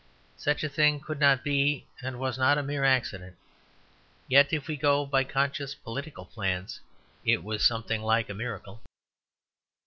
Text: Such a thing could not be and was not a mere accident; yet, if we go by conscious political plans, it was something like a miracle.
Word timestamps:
Such 0.39 0.63
a 0.63 0.67
thing 0.67 0.99
could 0.99 1.19
not 1.19 1.43
be 1.43 1.85
and 2.01 2.17
was 2.17 2.35
not 2.35 2.57
a 2.57 2.63
mere 2.63 2.83
accident; 2.83 3.37
yet, 4.27 4.51
if 4.51 4.67
we 4.67 4.75
go 4.75 5.05
by 5.05 5.23
conscious 5.23 5.75
political 5.75 6.25
plans, 6.25 6.79
it 7.23 7.43
was 7.43 7.63
something 7.63 8.01
like 8.01 8.27
a 8.27 8.33
miracle. 8.33 8.81